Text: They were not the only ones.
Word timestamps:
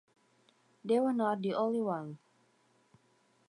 They 0.83 0.99
were 0.99 1.13
not 1.13 1.43
the 1.43 1.53
only 1.53 1.79
ones. 1.83 2.17